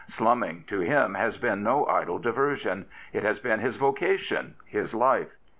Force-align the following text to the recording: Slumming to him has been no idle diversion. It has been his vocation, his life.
Slumming 0.07 0.63
to 0.65 0.79
him 0.79 1.13
has 1.13 1.37
been 1.37 1.61
no 1.61 1.85
idle 1.85 2.17
diversion. 2.17 2.87
It 3.13 3.21
has 3.21 3.37
been 3.37 3.59
his 3.59 3.75
vocation, 3.77 4.55
his 4.65 4.95
life. 4.95 5.35